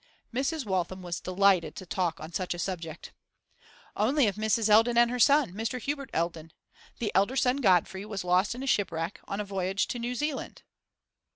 [0.33, 0.65] Mrs.
[0.65, 3.13] Waltham was delighted to talk on such a subject.
[3.95, 4.67] 'Only of Mrs.
[4.67, 5.79] Eldon and her son, Mr.
[5.79, 6.53] Hubert Eldon.
[6.97, 10.63] The elder son, Godfrey, was lost in a shipwreck, on a voyage to New Zealand.